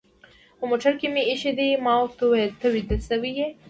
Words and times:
په 0.57 0.63
موټر 0.69 0.93
کې 0.99 1.07
مې 1.13 1.21
اېښي 1.29 1.51
دي، 1.59 1.69
ما 1.85 1.93
ورته 1.99 2.23
وویل: 2.25 2.51
ته 2.59 2.67
ویده 2.73 2.97
شوې؟ 3.07 3.45